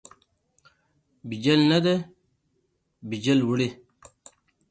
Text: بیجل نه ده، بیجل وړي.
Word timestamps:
بیجل 1.27 1.61
نه 1.71 1.79
ده، 1.85 1.95
بیجل 3.09 3.39
وړي. 3.49 3.69